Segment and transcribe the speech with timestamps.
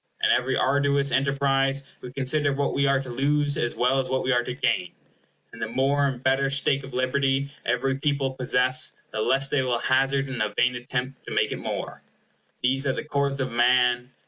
[0.23, 4.23] In every arduous enterprise we consider what we are to lose, as well as what
[4.23, 4.93] we are to gain;
[5.53, 9.77] and the more and better stake of liberty every people possess, the less they will
[9.77, 12.01] hazard in a vain attempt to make it more.
[12.63, 14.09] These are the cords of man.